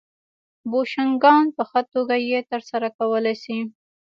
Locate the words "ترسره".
2.51-2.87